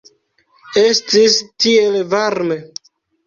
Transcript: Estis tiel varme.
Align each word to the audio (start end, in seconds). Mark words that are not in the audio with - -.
Estis 0.83 1.37
tiel 1.65 1.99
varme. 2.17 2.59